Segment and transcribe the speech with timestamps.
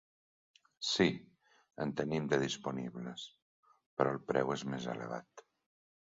[0.91, 1.05] Sí,
[1.85, 3.27] en tenim de disponibles,
[4.01, 5.47] però el preu és més elevat.